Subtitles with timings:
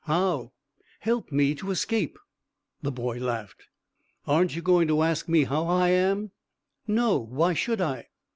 [0.05, 0.53] "How?"
[1.01, 2.17] "Help me to escape."
[2.81, 3.67] The boy laughed.
[4.25, 6.31] "Aren't you going to ask me how I am?"
[6.87, 8.07] "No; why should I?"